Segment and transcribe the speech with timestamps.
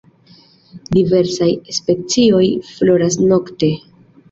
[0.97, 3.73] Diversaj specioj floras nokte.